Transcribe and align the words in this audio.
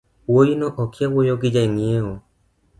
Wuoino 0.31 0.67
okia 0.83 1.07
wuoyo 1.13 1.35
gi 1.41 1.49
jang’iewo 1.55 2.15